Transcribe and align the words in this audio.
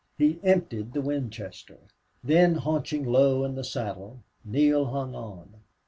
He 0.17 0.39
emptied 0.43 0.93
the 0.93 1.01
Winchester. 1.03 1.77
Then, 2.23 2.55
hunching 2.55 3.05
low 3.05 3.43
in 3.45 3.53
the 3.53 3.63
saddle, 3.63 4.23
Neale 4.43 4.85
hung 4.85 5.13
on. 5.13 5.57